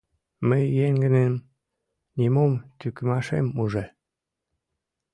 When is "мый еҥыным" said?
0.47-1.33